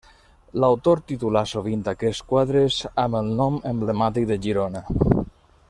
[0.61, 4.83] L'autor titulà sovint aquests quadres amb el nom emblemàtic de Girona.